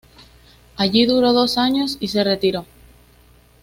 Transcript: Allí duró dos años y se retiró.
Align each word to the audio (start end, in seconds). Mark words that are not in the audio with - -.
Allí 0.77 1.05
duró 1.05 1.31
dos 1.31 1.59
años 1.59 1.97
y 1.99 2.07
se 2.07 2.23
retiró. 2.23 2.65